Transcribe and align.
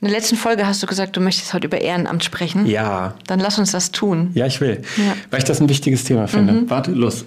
In 0.00 0.08
der 0.08 0.16
letzten 0.16 0.36
Folge 0.36 0.66
hast 0.66 0.82
du 0.82 0.86
gesagt, 0.86 1.16
du 1.16 1.20
möchtest 1.20 1.52
heute 1.52 1.66
über 1.66 1.78
Ehrenamt 1.78 2.24
sprechen. 2.24 2.64
Ja. 2.64 3.14
Dann 3.26 3.38
lass 3.38 3.58
uns 3.58 3.72
das 3.72 3.92
tun. 3.92 4.30
Ja, 4.34 4.46
ich 4.46 4.60
will. 4.62 4.80
Ja. 4.96 5.14
Weil 5.30 5.40
ich 5.40 5.44
das 5.44 5.60
ein 5.60 5.68
wichtiges 5.68 6.04
Thema 6.04 6.26
finde. 6.26 6.54
Mhm. 6.54 6.70
Warte, 6.70 6.92
los. 6.92 7.26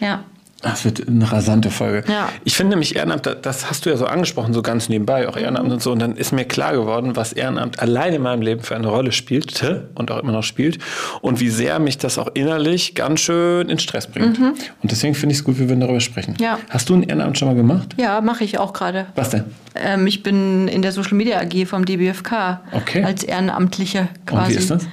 Ja. 0.00 0.24
Das 0.62 0.84
wird 0.84 1.08
eine 1.08 1.30
rasante 1.30 1.70
Folge. 1.70 2.04
Ja. 2.10 2.28
Ich 2.44 2.54
finde 2.54 2.70
nämlich 2.70 2.96
Ehrenamt, 2.96 3.28
das 3.42 3.70
hast 3.70 3.86
du 3.86 3.90
ja 3.90 3.96
so 3.96 4.06
angesprochen, 4.06 4.52
so 4.52 4.60
ganz 4.60 4.88
nebenbei, 4.88 5.28
auch 5.28 5.36
Ehrenamt 5.36 5.72
und 5.72 5.82
so. 5.82 5.92
Und 5.92 6.00
dann 6.00 6.16
ist 6.16 6.32
mir 6.32 6.44
klar 6.44 6.72
geworden, 6.72 7.16
was 7.16 7.32
Ehrenamt 7.32 7.80
allein 7.80 8.12
in 8.12 8.22
meinem 8.22 8.42
Leben 8.42 8.62
für 8.62 8.76
eine 8.76 8.88
Rolle 8.88 9.12
spielte 9.12 9.88
und 9.94 10.10
auch 10.10 10.18
immer 10.18 10.32
noch 10.32 10.42
spielt. 10.42 10.78
Und 11.22 11.40
wie 11.40 11.48
sehr 11.48 11.78
mich 11.78 11.96
das 11.98 12.18
auch 12.18 12.28
innerlich 12.34 12.94
ganz 12.94 13.20
schön 13.20 13.68
in 13.70 13.78
Stress 13.78 14.06
bringt. 14.06 14.38
Mhm. 14.38 14.54
Und 14.82 14.90
deswegen 14.90 15.14
finde 15.14 15.32
ich 15.32 15.38
es 15.38 15.44
gut, 15.44 15.58
wir 15.58 15.66
darüber 15.76 16.00
sprechen. 16.00 16.36
Ja. 16.38 16.58
Hast 16.68 16.88
du 16.88 16.94
ein 16.94 17.04
Ehrenamt 17.04 17.38
schon 17.38 17.48
mal 17.48 17.54
gemacht? 17.54 17.94
Ja, 17.98 18.20
mache 18.20 18.44
ich 18.44 18.58
auch 18.58 18.72
gerade. 18.72 19.06
Was 19.14 19.30
denn? 19.30 19.44
Ähm, 19.74 20.06
ich 20.06 20.22
bin 20.22 20.68
in 20.68 20.82
der 20.82 20.92
Social 20.92 21.14
Media 21.14 21.40
AG 21.40 21.66
vom 21.66 21.86
DBFK. 21.86 22.60
Okay. 22.72 23.02
Als 23.02 23.22
Ehrenamtliche 23.22 24.08
quasi. 24.26 24.42
Und 24.42 24.50
wie 24.50 24.58
ist 24.58 24.70
das? 24.70 24.86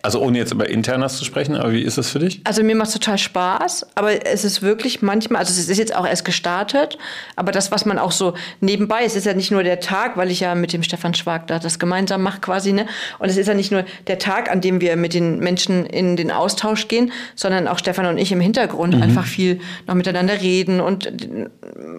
Also 0.00 0.20
ohne 0.20 0.38
jetzt 0.38 0.50
über 0.50 0.68
Internas 0.68 1.18
zu 1.18 1.26
sprechen, 1.26 1.56
aber 1.56 1.72
wie 1.72 1.82
ist 1.82 1.98
das 1.98 2.08
für 2.08 2.18
dich? 2.18 2.40
Also 2.44 2.62
mir 2.62 2.74
macht 2.74 2.88
es 2.88 2.94
total 2.94 3.18
Spaß, 3.18 3.86
aber 3.94 4.26
es 4.26 4.42
ist 4.42 4.62
wirklich 4.62 5.02
manchmal, 5.02 5.40
also 5.40 5.52
es 5.52 5.68
ist 5.68 5.76
jetzt 5.76 5.94
auch 5.94 6.06
erst 6.06 6.24
gestartet, 6.24 6.96
aber 7.36 7.52
das, 7.52 7.70
was 7.70 7.84
man 7.84 7.98
auch 7.98 8.12
so 8.12 8.32
nebenbei, 8.60 9.04
es 9.04 9.14
ist 9.14 9.26
ja 9.26 9.34
nicht 9.34 9.50
nur 9.50 9.62
der 9.62 9.80
Tag, 9.80 10.16
weil 10.16 10.30
ich 10.30 10.40
ja 10.40 10.54
mit 10.54 10.72
dem 10.72 10.82
Stefan 10.82 11.12
Schwag 11.12 11.48
da 11.48 11.58
das 11.58 11.78
gemeinsam 11.78 12.22
mache 12.22 12.40
quasi, 12.40 12.72
ne? 12.72 12.86
Und 13.18 13.28
es 13.28 13.36
ist 13.36 13.46
ja 13.46 13.52
nicht 13.52 13.72
nur 13.72 13.84
der 14.06 14.18
Tag, 14.18 14.50
an 14.50 14.62
dem 14.62 14.80
wir 14.80 14.96
mit 14.96 15.12
den 15.12 15.38
Menschen 15.40 15.84
in 15.84 16.16
den 16.16 16.30
Austausch 16.30 16.88
gehen, 16.88 17.12
sondern 17.34 17.68
auch 17.68 17.78
Stefan 17.78 18.06
und 18.06 18.16
ich 18.16 18.32
im 18.32 18.40
Hintergrund 18.40 18.96
mhm. 18.96 19.02
einfach 19.02 19.26
viel 19.26 19.60
noch 19.86 19.94
miteinander 19.94 20.40
reden 20.40 20.80
und 20.80 21.12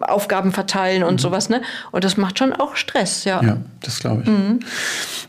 Aufgaben 0.01 0.53
verteilen 0.53 1.03
und 1.03 1.15
mhm. 1.15 1.19
sowas, 1.19 1.49
ne? 1.49 1.61
Und 1.91 2.03
das 2.03 2.17
macht 2.17 2.39
schon 2.39 2.51
auch 2.51 2.75
Stress, 2.75 3.25
ja. 3.25 3.43
Ja, 3.43 3.57
das 3.81 3.99
glaube 3.99 4.23
ich. 4.23 4.27
Mhm. 4.27 4.59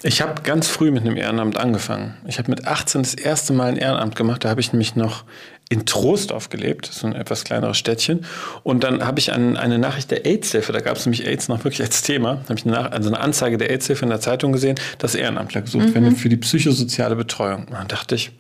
Ich 0.03 0.23
habe 0.23 0.43
ganz 0.43 0.69
früh 0.69 0.91
mit 0.91 1.03
einem 1.03 1.17
Ehrenamt 1.17 1.59
angefangen. 1.59 2.15
Ich 2.27 2.39
habe 2.39 2.46
mit 2.49 2.67
18 2.67 3.03
das 3.03 3.15
erste 3.15 3.53
Mal 3.53 3.69
ein 3.69 3.77
Ehrenamt 3.77 4.17
gemacht. 4.17 4.45
Da 4.45 4.51
habe 4.51 4.61
ich 4.61 4.73
nämlich 4.73 4.97
noch 4.97 5.25
in 5.69 5.85
Trostorf 5.85 6.49
gelebt, 6.49 6.87
so 6.87 7.07
ein 7.07 7.15
etwas 7.15 7.45
kleineres 7.45 7.77
Städtchen. 7.77 8.25
Und 8.63 8.85
dann 8.85 9.05
habe 9.05 9.19
ich 9.19 9.33
ein, 9.33 9.57
eine 9.57 9.79
Nachricht 9.79 10.11
der 10.11 10.25
AIDS-Hilfe, 10.25 10.73
da 10.73 10.81
gab 10.81 10.97
es 10.97 11.07
nämlich 11.07 11.27
AIDS 11.27 11.49
noch 11.49 11.65
wirklich 11.65 11.83
als 11.83 12.03
Thema, 12.03 12.43
habe 12.49 12.59
ich 12.59 12.67
eine, 12.67 12.93
also 12.93 13.09
eine 13.09 13.19
Anzeige 13.19 13.59
der 13.59 13.71
AIDS-Hilfe 13.71 14.05
in 14.05 14.11
der 14.11 14.21
Zeitung 14.21 14.53
gesehen, 14.53 14.77
dass 14.99 15.15
Ehrenamtler 15.15 15.63
gesucht 15.63 15.89
mhm. 15.89 15.95
werden 15.95 16.17
für 16.17 16.29
die 16.29 16.37
psychosoziale 16.37 17.17
Betreuung. 17.17 17.65
Und 17.65 17.73
dann 17.73 17.89
dachte 17.89 18.15
ich, 18.15 18.31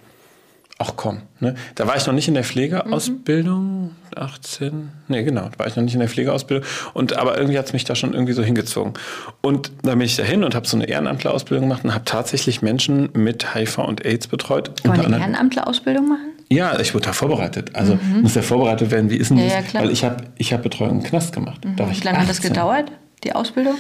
ach 0.78 0.92
komm, 0.96 1.22
ne? 1.40 1.54
da 1.74 1.86
war 1.86 1.96
ich 1.96 2.06
noch 2.06 2.12
nicht 2.12 2.28
in 2.28 2.34
der 2.34 2.44
Pflegeausbildung, 2.44 3.82
mhm. 3.84 3.90
18, 4.14 4.90
nee 5.08 5.22
genau, 5.22 5.48
da 5.48 5.58
war 5.58 5.66
ich 5.66 5.76
noch 5.76 5.82
nicht 5.82 5.94
in 5.94 6.00
der 6.00 6.08
Pflegeausbildung, 6.08 6.66
und, 6.92 7.16
aber 7.16 7.36
irgendwie 7.38 7.58
hat 7.58 7.66
es 7.66 7.72
mich 7.72 7.84
da 7.84 7.94
schon 7.94 8.12
irgendwie 8.12 8.34
so 8.34 8.42
hingezogen. 8.42 8.94
Und 9.40 9.72
dann 9.82 9.98
bin 9.98 10.06
ich 10.06 10.16
dahin 10.16 10.44
und 10.44 10.54
habe 10.54 10.66
so 10.66 10.76
eine 10.76 10.86
Ehrenamtlerausbildung 10.86 11.68
gemacht 11.68 11.84
und 11.84 11.94
habe 11.94 12.04
tatsächlich 12.04 12.62
Menschen 12.62 13.08
mit 13.14 13.54
HIV 13.54 13.78
und 13.78 14.04
AIDS 14.04 14.26
betreut. 14.26 14.82
Kann 14.82 14.96
man 14.96 15.06
eine 15.06 15.18
Ehrenamtlerausbildung 15.18 16.08
machen? 16.08 16.32
Ja, 16.48 16.78
ich 16.78 16.94
wurde 16.94 17.06
da 17.06 17.12
vorbereitet. 17.12 17.70
Also 17.74 17.94
mhm. 17.94 18.22
muss 18.22 18.34
ja 18.34 18.42
vorbereitet 18.42 18.90
werden, 18.90 19.10
wie 19.10 19.16
ist 19.16 19.30
denn 19.30 19.38
ja, 19.38 19.60
das? 19.60 19.72
Ja, 19.72 19.80
Weil 19.80 19.90
ich 19.90 20.04
habe 20.04 20.24
ich 20.36 20.52
hab 20.52 20.62
Betreuung 20.62 20.98
im 20.98 21.02
Knast 21.02 21.34
gemacht. 21.34 21.64
Mhm. 21.64 21.76
Wie 21.78 22.00
lange 22.02 22.20
hat 22.20 22.28
das 22.28 22.40
gedauert, 22.40 22.92
die 23.24 23.34
Ausbildung? 23.34 23.74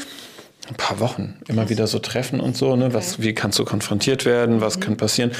Ein 0.68 0.74
paar 0.74 1.00
Wochen 1.00 1.34
immer 1.48 1.68
wieder 1.68 1.86
so 1.86 1.98
treffen 1.98 2.40
und 2.40 2.56
so, 2.56 2.76
ne? 2.76 2.92
Was, 2.92 3.20
wie 3.20 3.34
kannst 3.34 3.58
du 3.58 3.64
konfrontiert 3.64 4.24
werden, 4.24 4.60
was 4.60 4.76
mhm. 4.76 4.80
kann 4.80 4.96
passieren? 4.96 5.32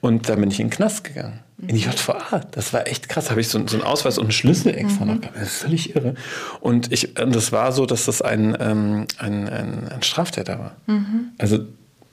Und 0.00 0.28
dann 0.28 0.40
bin 0.40 0.50
ich 0.50 0.60
in 0.60 0.68
den 0.68 0.72
Knast 0.72 1.04
gegangen. 1.04 1.40
In 1.60 1.74
die 1.74 1.80
JVA. 1.80 2.42
Das 2.52 2.72
war 2.72 2.86
echt 2.86 3.08
krass. 3.08 3.30
Habe 3.30 3.40
ich 3.40 3.48
so, 3.48 3.66
so 3.66 3.76
einen 3.76 3.84
Ausweis 3.84 4.16
und 4.16 4.26
einen 4.26 4.32
Schlüssel 4.32 4.74
extra 4.74 5.04
mhm. 5.04 5.14
noch 5.14 5.20
gehabt. 5.20 5.36
Das 5.36 5.48
ist 5.48 5.62
völlig 5.62 5.96
irre. 5.96 6.14
Und 6.60 6.92
ich, 6.92 7.14
das 7.14 7.50
war 7.50 7.72
so, 7.72 7.84
dass 7.84 8.04
das 8.04 8.22
ein, 8.22 8.56
ähm, 8.60 9.06
ein, 9.18 9.48
ein, 9.48 9.88
ein, 9.88 10.02
Straftäter 10.02 10.58
war. 10.58 10.76
Mhm. 10.86 11.30
Also 11.36 11.58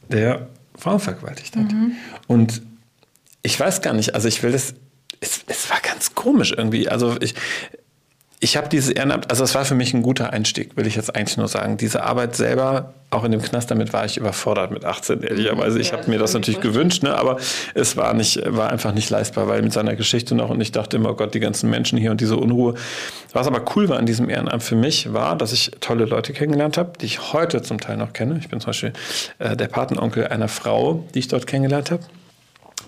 der 0.10 0.48
Frauen 0.76 1.00
vergewaltigt 1.00 1.56
hat. 1.56 1.72
Mhm. 1.72 1.92
Und 2.26 2.64
ich 3.44 3.60
weiß 3.60 3.84
gar 3.84 3.94
nicht, 3.94 4.16
also 4.16 4.28
ich 4.28 4.42
will 4.42 4.52
das, 4.52 4.74
es, 5.20 5.42
es 5.46 5.70
war 5.70 5.80
ganz 5.82 6.16
komisch 6.16 6.52
irgendwie. 6.52 6.90
Also 6.90 7.16
ich, 7.22 7.36
ich 8.40 8.58
habe 8.58 8.68
dieses 8.68 8.90
Ehrenamt, 8.90 9.30
also 9.30 9.44
es 9.44 9.56
war 9.56 9.64
für 9.64 9.76
mich 9.76 9.94
ein 9.94 10.02
guter 10.02 10.34
Einstieg, 10.34 10.76
will 10.76 10.86
ich 10.86 10.96
jetzt 10.96 11.16
eigentlich 11.16 11.38
nur 11.38 11.48
sagen. 11.48 11.78
Diese 11.78 12.04
Arbeit 12.04 12.36
selber, 12.36 12.94
auch 13.10 13.24
in 13.24 13.32
dem 13.32 13.42
Knast, 13.42 13.72
damit 13.72 13.94
war 13.94 14.06
ich 14.06 14.18
überfordert 14.18 14.72
mit 14.72 14.84
18, 14.84 15.24
ehrlicherweise. 15.24 15.80
Ich 15.80 15.92
ja, 15.92 15.98
habe 15.98 16.10
mir 16.10 16.20
das 16.20 16.34
natürlich 16.34 16.60
gewünscht, 16.60 17.02
ne, 17.02 17.18
aber 17.18 17.38
es 17.74 17.96
war, 17.96 18.14
nicht, 18.14 18.42
war 18.46 18.70
einfach 18.70 18.94
nicht 18.94 19.10
leistbar, 19.10 19.48
weil 19.48 19.62
mit 19.62 19.72
seiner 19.72 19.96
Geschichte 19.96 20.36
noch 20.36 20.50
und 20.50 20.60
ich 20.60 20.74
dachte 20.74 20.98
immer, 20.98 21.12
oh 21.12 21.16
Gott, 21.16 21.34
die 21.34 21.40
ganzen 21.40 21.70
Menschen 21.70 21.98
hier 21.98 22.12
und 22.12 22.20
diese 22.20 22.36
Unruhe. 22.36 22.76
Was 23.32 23.48
aber 23.48 23.64
cool 23.76 23.88
war 23.88 23.98
an 23.98 24.06
diesem 24.06 24.30
Ehrenamt 24.30 24.64
für 24.64 24.76
mich, 24.76 25.14
war, 25.14 25.38
dass 25.38 25.54
ich 25.54 25.72
tolle 25.80 26.06
Leute 26.06 26.34
kennengelernt 26.34 26.78
habe, 26.78 26.94
die 27.00 27.06
ich 27.06 27.34
heute 27.34 27.62
zum 27.62 27.80
Teil 27.80 27.96
noch 27.96 28.12
kenne. 28.12 28.38
Ich 28.40 28.50
bin 28.50 28.60
zum 28.60 28.68
Beispiel 28.68 28.94
äh, 29.40 29.56
der 29.56 29.68
Patenonkel 29.68 30.28
einer 30.28 30.50
Frau, 30.50 31.06
die 31.14 31.20
ich 31.20 31.30
dort 31.30 31.48
kennengelernt 31.48 31.92
habe 31.92 32.04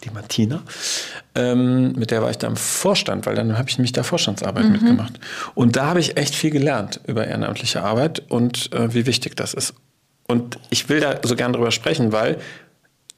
die 0.08 0.14
Martina. 0.14 0.62
Ähm, 1.36 1.94
mit 1.94 2.12
der 2.12 2.22
war 2.22 2.30
ich 2.30 2.38
da 2.38 2.48
im 2.48 2.56
Vorstand, 2.56 3.26
weil 3.26 3.36
dann 3.36 3.58
habe 3.58 3.70
ich 3.70 3.78
nämlich 3.78 3.92
da 3.92 4.04
Vorstandsarbeit 4.04 4.66
mhm. 4.66 4.72
mitgemacht. 4.72 5.20
Und 5.56 5.76
da 5.76 5.88
habe 5.88 6.00
ich 6.00 6.18
echt 6.18 6.36
viel 6.36 6.52
gelernt 6.52 7.00
über 7.08 7.28
ehrenamtliche 7.28 7.84
Arbeit 7.84 8.24
und 8.30 8.72
äh, 8.74 8.94
wie 8.94 9.06
wichtig 9.06 9.36
das 9.36 9.54
ist. 9.54 9.74
Und 10.28 10.60
ich 10.70 10.90
will 10.90 11.00
da 11.00 11.20
so 11.24 11.36
gern 11.36 11.54
drüber 11.54 11.72
sprechen, 11.72 12.12
weil 12.12 12.38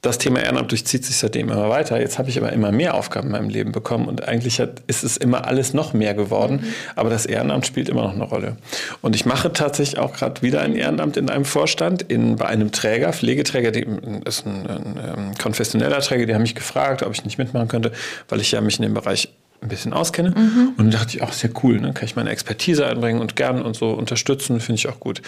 das 0.02 0.16
Thema 0.16 0.40
Ehrenamt 0.40 0.70
durchzieht 0.70 1.04
sich 1.04 1.16
seitdem 1.16 1.50
immer 1.50 1.68
weiter. 1.68 2.00
Jetzt 2.00 2.18
habe 2.18 2.30
ich 2.30 2.38
aber 2.38 2.52
immer 2.52 2.72
mehr 2.72 2.94
Aufgaben 2.94 3.26
in 3.26 3.32
meinem 3.32 3.48
Leben 3.50 3.72
bekommen 3.72 4.08
und 4.08 4.26
eigentlich 4.26 4.58
hat, 4.58 4.82
ist 4.86 5.04
es 5.04 5.18
immer 5.18 5.46
alles 5.46 5.74
noch 5.74 5.92
mehr 5.92 6.14
geworden. 6.14 6.60
Mhm. 6.62 6.74
Aber 6.96 7.10
das 7.10 7.26
Ehrenamt 7.26 7.66
spielt 7.66 7.90
immer 7.90 8.04
noch 8.04 8.14
eine 8.14 8.24
Rolle. 8.24 8.56
Und 9.02 9.14
ich 9.14 9.26
mache 9.26 9.52
tatsächlich 9.52 9.98
auch 10.00 10.14
gerade 10.14 10.40
wieder 10.40 10.62
ein 10.62 10.74
Ehrenamt 10.74 11.18
in 11.18 11.28
einem 11.28 11.44
Vorstand, 11.44 12.02
in, 12.02 12.36
bei 12.36 12.46
einem 12.46 12.72
Träger, 12.72 13.12
Pflegeträger, 13.12 13.72
die 13.72 13.86
ist 14.24 14.46
ein, 14.46 14.66
ein, 14.66 14.98
ein 14.98 15.18
ähm, 15.18 15.34
konfessioneller 15.38 16.00
Träger, 16.00 16.24
die 16.24 16.34
haben 16.34 16.42
mich 16.42 16.54
gefragt, 16.54 17.02
ob 17.02 17.12
ich 17.12 17.24
nicht 17.24 17.36
mitmachen 17.36 17.68
könnte, 17.68 17.92
weil 18.30 18.40
ich 18.40 18.52
ja 18.52 18.60
mich 18.62 18.78
in 18.78 18.84
dem 18.84 18.94
Bereich 18.94 19.28
ein 19.60 19.68
bisschen 19.68 19.92
auskenne. 19.92 20.30
Mhm. 20.30 20.72
Und 20.78 20.94
dachte 20.94 21.16
ich, 21.16 21.22
auch 21.22 21.32
sehr 21.32 21.50
cool, 21.62 21.78
ne? 21.78 21.92
kann 21.92 22.06
ich 22.06 22.16
meine 22.16 22.30
Expertise 22.30 22.86
einbringen 22.86 23.20
und 23.20 23.36
gern 23.36 23.60
und 23.60 23.76
so 23.76 23.90
unterstützen, 23.90 24.60
finde 24.60 24.78
ich 24.78 24.88
auch 24.88 24.98
gut. 24.98 25.20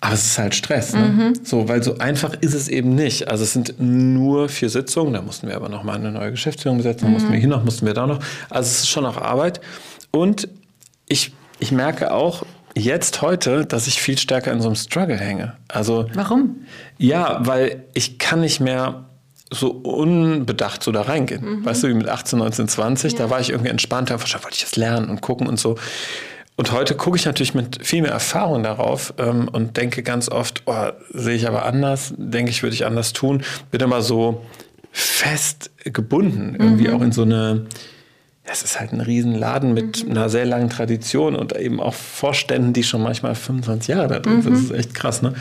Aber 0.00 0.14
es 0.14 0.24
ist 0.24 0.38
halt 0.38 0.54
Stress, 0.54 0.92
ne? 0.92 1.00
Mhm. 1.00 1.44
So, 1.44 1.68
weil 1.68 1.82
so 1.82 1.98
einfach 1.98 2.34
ist 2.40 2.52
es 2.52 2.68
eben 2.68 2.94
nicht. 2.94 3.28
Also 3.28 3.44
es 3.44 3.54
sind 3.54 3.76
nur 3.78 4.48
vier 4.48 4.68
Sitzungen, 4.68 5.14
da 5.14 5.22
mussten 5.22 5.48
wir 5.48 5.56
aber 5.56 5.68
noch 5.68 5.82
mal 5.82 5.94
eine 5.94 6.12
neue 6.12 6.30
Geschäftsführung 6.30 6.76
besetzen, 6.78 7.06
mhm. 7.06 7.12
mussten 7.14 7.32
wir 7.32 7.38
hier 7.38 7.48
noch, 7.48 7.64
mussten 7.64 7.86
wir 7.86 7.94
da 7.94 8.06
noch. 8.06 8.20
Also 8.50 8.68
es 8.68 8.80
ist 8.80 8.90
schon 8.90 9.04
noch 9.04 9.16
Arbeit. 9.16 9.60
Und 10.10 10.48
ich, 11.08 11.32
ich 11.58 11.72
merke 11.72 12.12
auch 12.12 12.44
jetzt 12.76 13.22
heute, 13.22 13.64
dass 13.64 13.86
ich 13.86 14.00
viel 14.00 14.18
stärker 14.18 14.52
in 14.52 14.60
so 14.60 14.68
einem 14.68 14.76
Struggle 14.76 15.16
hänge. 15.16 15.54
Also 15.68 16.06
Warum? 16.14 16.66
Ja, 16.98 17.38
weil 17.40 17.84
ich 17.94 18.18
kann 18.18 18.40
nicht 18.40 18.60
mehr 18.60 19.04
so 19.50 19.70
unbedacht 19.70 20.82
so 20.82 20.92
da 20.92 21.02
reingehen. 21.02 21.60
Mhm. 21.60 21.64
Weißt 21.64 21.82
du, 21.82 21.88
wie 21.88 21.94
mit 21.94 22.08
18, 22.08 22.38
19, 22.38 22.68
20, 22.68 23.12
ja. 23.12 23.18
da 23.18 23.30
war 23.30 23.40
ich 23.40 23.50
irgendwie 23.50 23.70
entspannter, 23.70 24.18
wahrscheinlich 24.20 24.44
wollte 24.44 24.56
ich 24.56 24.64
das 24.64 24.76
lernen 24.76 25.08
und 25.08 25.20
gucken 25.20 25.46
und 25.46 25.58
so. 25.58 25.76
Und 26.56 26.70
heute 26.70 26.94
gucke 26.94 27.16
ich 27.16 27.24
natürlich 27.24 27.54
mit 27.54 27.84
viel 27.84 28.02
mehr 28.02 28.12
Erfahrung 28.12 28.62
darauf 28.62 29.14
ähm, 29.18 29.48
und 29.48 29.76
denke 29.76 30.02
ganz 30.02 30.28
oft, 30.28 30.62
oh, 30.66 30.90
sehe 31.12 31.34
ich 31.34 31.48
aber 31.48 31.64
anders, 31.64 32.14
denke 32.16 32.50
ich, 32.50 32.62
würde 32.62 32.74
ich 32.74 32.86
anders 32.86 33.12
tun. 33.12 33.42
Bin 33.72 33.80
immer 33.80 34.02
so 34.02 34.44
fest 34.92 35.72
gebunden, 35.82 36.56
irgendwie 36.56 36.86
mhm. 36.86 36.94
auch 36.94 37.00
in 37.02 37.10
so 37.10 37.22
eine, 37.22 37.66
es 38.44 38.62
ist 38.62 38.78
halt 38.78 38.92
ein 38.92 39.00
Riesenladen 39.00 39.74
mit 39.74 40.04
mhm. 40.04 40.12
einer 40.12 40.28
sehr 40.28 40.46
langen 40.46 40.70
Tradition 40.70 41.34
und 41.34 41.56
eben 41.56 41.80
auch 41.80 41.94
Vorständen, 41.94 42.72
die 42.72 42.84
schon 42.84 43.02
manchmal 43.02 43.34
25 43.34 43.88
Jahre 43.88 44.06
da 44.06 44.20
drin 44.20 44.42
sind. 44.42 44.52
Mhm. 44.52 44.56
Das 44.56 44.64
ist 44.64 44.70
echt 44.70 44.94
krass, 44.94 45.22
ne? 45.22 45.34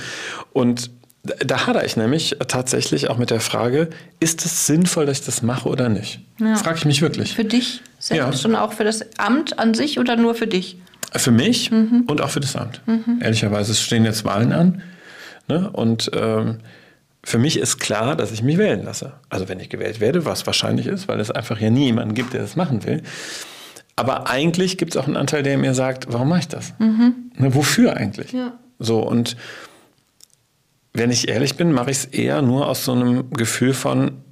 Und 0.51 0.89
da 1.23 1.67
hadere 1.67 1.85
ich 1.85 1.95
nämlich 1.95 2.37
tatsächlich 2.47 3.09
auch 3.09 3.17
mit 3.17 3.29
der 3.29 3.39
Frage, 3.39 3.89
ist 4.19 4.45
es 4.45 4.65
sinnvoll, 4.65 5.05
dass 5.05 5.19
ich 5.19 5.25
das 5.25 5.41
mache 5.41 5.69
oder 5.69 5.87
nicht? 5.87 6.19
Ja. 6.39 6.55
Frage 6.55 6.79
ich 6.79 6.85
mich 6.85 7.01
wirklich. 7.01 7.33
Für 7.33 7.45
dich 7.45 7.81
selbst 7.99 8.43
ja. 8.43 8.49
und 8.49 8.55
auch 8.55 8.73
für 8.73 8.83
das 8.83 9.05
Amt 9.17 9.57
an 9.57 9.73
sich 9.73 9.99
oder 9.99 10.17
nur 10.17 10.35
für 10.35 10.47
dich? 10.47 10.77
Für 11.15 11.31
mich 11.31 11.71
mhm. 11.71 12.05
und 12.07 12.21
auch 12.21 12.29
für 12.29 12.39
das 12.39 12.55
Amt. 12.55 12.81
Mhm. 12.85 13.19
Ehrlicherweise 13.21 13.73
stehen 13.75 14.05
jetzt 14.05 14.25
Wahlen 14.25 14.51
an. 14.51 14.81
Ne? 15.47 15.69
Und 15.71 16.09
ähm, 16.13 16.59
für 17.23 17.37
mich 17.37 17.57
ist 17.57 17.79
klar, 17.79 18.15
dass 18.15 18.31
ich 18.31 18.43
mich 18.43 18.57
wählen 18.57 18.83
lasse. 18.83 19.13
Also 19.29 19.47
wenn 19.47 19.59
ich 19.59 19.69
gewählt 19.69 19.99
werde, 19.99 20.25
was 20.25 20.45
wahrscheinlich 20.45 20.87
ist, 20.87 21.07
weil 21.07 21.19
es 21.19 21.31
einfach 21.31 21.59
ja 21.59 21.69
nie 21.69 21.85
jemanden 21.85 22.15
gibt, 22.15 22.33
der 22.33 22.41
das 22.41 22.55
machen 22.55 22.83
will. 22.83 23.01
Aber 23.95 24.29
eigentlich 24.29 24.77
gibt 24.77 24.95
es 24.95 24.97
auch 25.01 25.05
einen 25.05 25.17
Anteil, 25.17 25.43
der 25.43 25.57
mir 25.57 25.73
sagt, 25.73 26.11
warum 26.11 26.29
mache 26.29 26.39
ich 26.41 26.47
das? 26.47 26.73
Mhm. 26.79 27.31
Ne, 27.37 27.53
wofür 27.53 27.95
eigentlich? 27.95 28.31
Ja. 28.31 28.53
So 28.79 28.99
und 28.99 29.37
wenn 30.93 31.11
ich 31.11 31.27
ehrlich 31.27 31.55
bin, 31.55 31.71
mache 31.71 31.91
ich 31.91 31.97
es 31.97 32.05
eher 32.05 32.41
nur 32.41 32.67
aus 32.67 32.85
so 32.85 32.91
einem 32.91 33.29
Gefühl 33.31 33.73
von, 33.73 34.23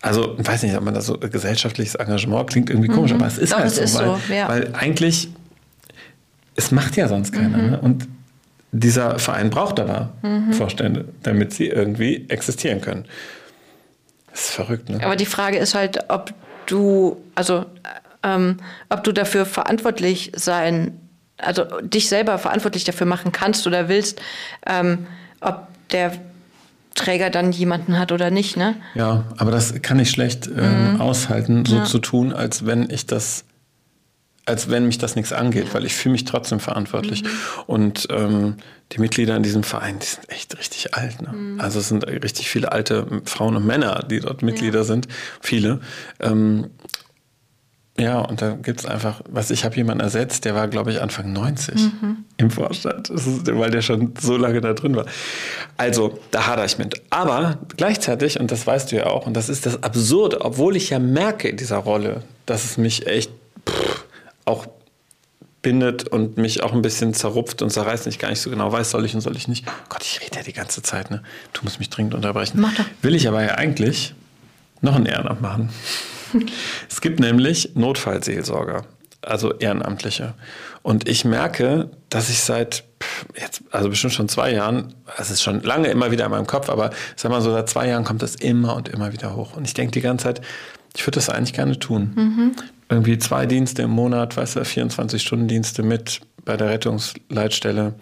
also 0.00 0.36
ich 0.38 0.46
weiß 0.46 0.62
nicht, 0.62 0.76
ob 0.76 0.82
man 0.82 0.94
das 0.94 1.06
so 1.06 1.18
gesellschaftliches 1.18 1.94
Engagement 1.94 2.48
klingt 2.48 2.70
irgendwie 2.70 2.88
komisch, 2.88 3.12
mhm. 3.12 3.18
aber 3.18 3.26
es 3.26 3.38
ist 3.38 3.52
Doch, 3.52 3.58
halt 3.58 3.70
so, 3.70 3.82
ist 3.82 3.94
weil, 3.98 4.04
so 4.04 4.32
ja. 4.32 4.48
weil, 4.48 4.74
eigentlich 4.74 5.28
es 6.56 6.70
macht 6.70 6.96
ja 6.96 7.08
sonst 7.08 7.32
keiner. 7.32 7.58
Mhm. 7.58 7.70
Ne? 7.70 7.80
Und 7.80 8.08
dieser 8.72 9.18
Verein 9.18 9.50
braucht 9.50 9.80
aber 9.80 10.12
mhm. 10.22 10.52
Vorstände, 10.52 11.06
damit 11.22 11.52
sie 11.52 11.68
irgendwie 11.68 12.26
existieren 12.28 12.80
können. 12.80 13.04
Das 14.30 14.42
ist 14.42 14.50
verrückt, 14.50 14.88
ne? 14.88 15.02
Aber 15.02 15.16
die 15.16 15.26
Frage 15.26 15.58
ist 15.58 15.74
halt, 15.74 15.98
ob 16.08 16.32
du, 16.66 17.16
also 17.34 17.66
ähm, 18.22 18.58
ob 18.88 19.02
du 19.02 19.12
dafür 19.12 19.44
verantwortlich 19.44 20.32
sein 20.36 20.92
also 21.42 21.64
dich 21.80 22.08
selber 22.08 22.38
verantwortlich 22.38 22.84
dafür 22.84 23.06
machen 23.06 23.32
kannst 23.32 23.66
oder 23.66 23.88
willst, 23.88 24.20
ähm, 24.66 25.06
ob 25.40 25.66
der 25.90 26.12
Träger 26.94 27.30
dann 27.30 27.52
jemanden 27.52 27.98
hat 27.98 28.12
oder 28.12 28.30
nicht, 28.30 28.56
ne? 28.56 28.74
Ja, 28.94 29.24
aber 29.36 29.50
das 29.50 29.80
kann 29.82 29.98
ich 29.98 30.10
schlecht 30.10 30.46
äh, 30.46 30.60
mhm. 30.60 31.00
aushalten, 31.00 31.64
so 31.64 31.76
ja. 31.76 31.84
zu 31.84 31.98
tun, 31.98 32.32
als 32.32 32.66
wenn 32.66 32.90
ich 32.90 33.06
das, 33.06 33.44
als 34.44 34.68
wenn 34.70 34.86
mich 34.86 34.98
das 34.98 35.16
nichts 35.16 35.32
angeht, 35.32 35.68
ja. 35.68 35.74
weil 35.74 35.84
ich 35.84 35.94
fühle 35.94 36.12
mich 36.12 36.24
trotzdem 36.24 36.60
verantwortlich. 36.60 37.22
Mhm. 37.22 37.28
Und 37.66 38.08
ähm, 38.10 38.56
die 38.92 38.98
Mitglieder 38.98 39.36
in 39.36 39.42
diesem 39.42 39.62
Verein, 39.62 39.98
die 40.00 40.06
sind 40.06 40.28
echt 40.30 40.58
richtig 40.58 40.94
alt. 40.94 41.22
Ne? 41.22 41.32
Mhm. 41.32 41.60
Also 41.60 41.78
es 41.78 41.88
sind 41.88 42.06
richtig 42.06 42.50
viele 42.50 42.72
alte 42.72 43.06
Frauen 43.24 43.56
und 43.56 43.64
Männer, 43.64 44.04
die 44.10 44.20
dort 44.20 44.42
Mitglieder 44.42 44.80
ja. 44.80 44.84
sind, 44.84 45.06
viele. 45.40 45.80
Ähm, 46.18 46.70
ja, 48.00 48.18
und 48.20 48.40
da 48.40 48.52
gibt 48.52 48.80
es 48.80 48.86
einfach, 48.86 49.20
was 49.28 49.50
ich 49.50 49.64
habe 49.64 49.76
jemanden 49.76 50.02
ersetzt, 50.02 50.46
der 50.46 50.54
war, 50.54 50.68
glaube 50.68 50.90
ich, 50.90 51.02
Anfang 51.02 51.32
90 51.32 51.74
mhm. 51.74 52.24
im 52.38 52.50
Vorstand, 52.50 53.10
ist, 53.10 53.46
weil 53.46 53.70
der 53.70 53.82
schon 53.82 54.14
so 54.18 54.38
lange 54.38 54.62
da 54.62 54.72
drin 54.72 54.96
war. 54.96 55.04
Also, 55.76 56.18
da 56.30 56.46
hadere 56.46 56.64
ich 56.64 56.78
mit. 56.78 57.02
Aber 57.10 57.58
gleichzeitig, 57.76 58.40
und 58.40 58.50
das 58.50 58.66
weißt 58.66 58.90
du 58.90 58.96
ja 58.96 59.06
auch, 59.06 59.26
und 59.26 59.34
das 59.34 59.50
ist 59.50 59.66
das 59.66 59.82
Absurde, 59.82 60.40
obwohl 60.40 60.76
ich 60.76 60.90
ja 60.90 60.98
merke 60.98 61.48
in 61.48 61.58
dieser 61.58 61.76
Rolle, 61.76 62.22
dass 62.46 62.64
es 62.64 62.78
mich 62.78 63.06
echt 63.06 63.30
pff, 63.68 64.04
auch 64.46 64.66
bindet 65.60 66.08
und 66.08 66.38
mich 66.38 66.62
auch 66.62 66.72
ein 66.72 66.80
bisschen 66.80 67.12
zerrupft 67.12 67.60
und 67.60 67.68
zerreißt 67.68 68.06
und 68.06 68.12
ich 68.12 68.18
gar 68.18 68.30
nicht 68.30 68.40
so 68.40 68.48
genau 68.48 68.72
weiß, 68.72 68.92
soll 68.92 69.04
ich 69.04 69.14
und 69.14 69.20
soll 69.20 69.36
ich 69.36 69.46
nicht. 69.46 69.66
Gott, 69.90 70.02
ich 70.02 70.22
rede 70.22 70.36
ja 70.36 70.42
die 70.42 70.54
ganze 70.54 70.80
Zeit, 70.80 71.10
ne? 71.10 71.22
Du 71.52 71.60
musst 71.64 71.78
mich 71.78 71.90
dringend 71.90 72.14
unterbrechen. 72.14 72.60
Mach 72.62 72.74
doch. 72.74 72.84
Will 73.02 73.14
ich 73.14 73.28
aber 73.28 73.42
ja 73.42 73.56
eigentlich 73.56 74.14
noch 74.80 74.96
ein 74.96 75.04
Ehrenamt 75.04 75.42
machen 75.42 75.68
es 76.88 77.00
gibt 77.00 77.20
nämlich 77.20 77.72
Notfallseelsorger, 77.74 78.84
also 79.22 79.52
Ehrenamtliche. 79.54 80.34
Und 80.82 81.08
ich 81.08 81.24
merke, 81.24 81.90
dass 82.08 82.30
ich 82.30 82.40
seit 82.40 82.84
jetzt, 83.38 83.62
also 83.70 83.88
bestimmt 83.88 84.12
schon 84.12 84.28
zwei 84.28 84.52
Jahren, 84.52 84.94
es 85.18 85.30
ist 85.30 85.42
schon 85.42 85.62
lange 85.62 85.88
immer 85.88 86.10
wieder 86.10 86.24
in 86.24 86.30
meinem 86.30 86.46
Kopf, 86.46 86.68
aber 86.68 86.90
sag 87.16 87.30
mal 87.30 87.42
so, 87.42 87.50
seit 87.50 87.68
zwei 87.68 87.88
Jahren 87.88 88.04
kommt 88.04 88.22
das 88.22 88.34
immer 88.34 88.76
und 88.76 88.88
immer 88.88 89.12
wieder 89.12 89.36
hoch. 89.36 89.56
Und 89.56 89.66
ich 89.66 89.74
denke 89.74 89.92
die 89.92 90.00
ganze 90.00 90.24
Zeit, 90.24 90.40
ich 90.96 91.06
würde 91.06 91.16
das 91.16 91.28
eigentlich 91.28 91.52
gerne 91.52 91.78
tun. 91.78 92.12
Mhm. 92.14 92.52
Irgendwie 92.88 93.18
zwei 93.18 93.46
Dienste 93.46 93.82
im 93.82 93.90
Monat, 93.90 94.36
weißt 94.36 94.56
du, 94.56 94.60
24-Stunden-Dienste 94.60 95.82
mit 95.82 96.20
bei 96.44 96.56
der 96.56 96.68
Rettungsleitstelle 96.68 97.94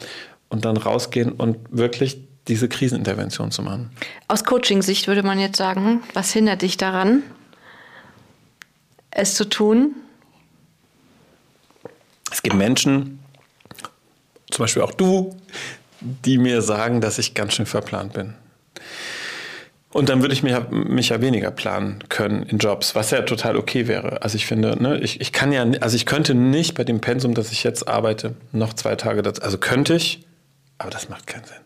und 0.49 0.65
dann 0.65 0.77
rausgehen 0.77 1.33
und 1.33 1.59
wirklich 1.71 2.19
diese 2.47 2.69
Krisenintervention 2.69 3.51
zu 3.51 3.63
machen. 3.63 3.91
Aus 4.27 4.45
Coaching-Sicht 4.45 5.07
würde 5.07 5.23
man 5.23 5.39
jetzt 5.39 5.59
sagen, 5.59 6.03
was 6.15 6.33
hindert 6.33 6.63
dich 6.63 6.79
daran? 6.79 7.23
Es 9.19 9.35
zu 9.35 9.49
tun? 9.49 9.95
Es 12.31 12.43
gibt 12.43 12.57
Menschen, 12.57 13.19
zum 14.51 14.65
Beispiel 14.65 14.83
auch 14.83 14.93
du, 14.93 15.37
die 16.01 16.39
mir 16.39 16.63
sagen, 16.63 17.01
dass 17.01 17.19
ich 17.19 17.35
ganz 17.35 17.55
schön 17.55 17.67
verplant 17.67 18.13
bin. 18.13 18.35
Und 19.91 20.11
dann 20.11 20.21
würde 20.21 20.35
ich 20.35 20.43
mich 20.43 20.53
ja, 20.53 20.67
mich 20.71 21.09
ja 21.09 21.21
weniger 21.21 21.51
planen 21.51 22.01
können 22.09 22.43
in 22.43 22.59
Jobs, 22.59 22.95
was 22.95 23.11
ja 23.11 23.23
total 23.23 23.57
okay 23.57 23.89
wäre. 23.89 24.23
Also 24.23 24.37
ich 24.37 24.47
finde, 24.47 24.81
ne, 24.81 24.99
ich, 24.99 25.21
ich 25.21 25.33
kann 25.33 25.51
ja, 25.51 25.65
also 25.81 25.97
ich 25.97 26.05
könnte 26.05 26.35
nicht 26.35 26.75
bei 26.75 26.85
dem 26.85 27.01
Pensum, 27.01 27.35
das 27.35 27.51
ich 27.53 27.65
jetzt 27.65 27.89
arbeite, 27.89 28.35
noch 28.53 28.75
zwei 28.75 28.97
Tage 28.97 29.23
dazu. 29.23 29.43
Also 29.43 29.57
könnte 29.57 29.95
ich, 29.95 30.27
aber 30.77 30.91
das 30.91 31.09
macht 31.09 31.27
keinen 31.27 31.45
Sinn. 31.45 31.57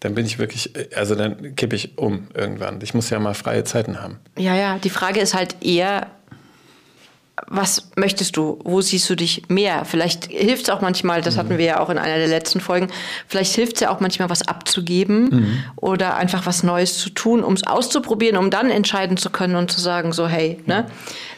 Dann 0.00 0.14
bin 0.14 0.24
ich 0.24 0.38
wirklich, 0.38 0.72
also 0.96 1.14
dann 1.14 1.56
kippe 1.56 1.76
ich 1.76 1.98
um 1.98 2.28
irgendwann. 2.32 2.80
Ich 2.82 2.94
muss 2.94 3.10
ja 3.10 3.18
mal 3.18 3.34
freie 3.34 3.64
Zeiten 3.64 4.00
haben. 4.00 4.18
Ja, 4.38 4.54
ja, 4.54 4.78
die 4.78 4.90
Frage 4.90 5.20
ist 5.20 5.34
halt 5.34 5.56
eher, 5.60 6.06
was 7.46 7.90
möchtest 7.96 8.36
du? 8.36 8.58
Wo 8.64 8.80
siehst 8.80 9.08
du 9.08 9.14
dich 9.14 9.42
mehr? 9.48 9.84
Vielleicht 9.84 10.26
hilft 10.26 10.64
es 10.64 10.70
auch 10.70 10.80
manchmal, 10.80 11.20
das 11.20 11.34
mhm. 11.34 11.38
hatten 11.38 11.58
wir 11.58 11.64
ja 11.64 11.80
auch 11.80 11.90
in 11.90 11.98
einer 11.98 12.16
der 12.16 12.28
letzten 12.28 12.60
Folgen, 12.60 12.88
vielleicht 13.26 13.54
hilft 13.54 13.76
es 13.76 13.80
ja 13.80 13.90
auch 13.90 14.00
manchmal, 14.00 14.30
was 14.30 14.46
abzugeben 14.46 15.28
mhm. 15.30 15.64
oder 15.76 16.16
einfach 16.16 16.46
was 16.46 16.62
Neues 16.62 16.98
zu 16.98 17.10
tun, 17.10 17.44
um 17.44 17.54
es 17.54 17.66
auszuprobieren, 17.66 18.36
um 18.36 18.50
dann 18.50 18.70
entscheiden 18.70 19.16
zu 19.16 19.30
können 19.30 19.56
und 19.56 19.70
zu 19.70 19.80
sagen, 19.80 20.12
so, 20.12 20.28
hey, 20.28 20.58
ne? 20.66 20.86